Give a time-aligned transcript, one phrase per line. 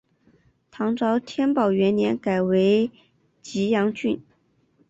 [0.71, 2.89] 唐朝天宝元年改为
[3.43, 4.19] 济阳郡。